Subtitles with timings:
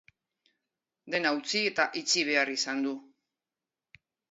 [1.15, 2.97] Dena utzi eta itxi behar izan du.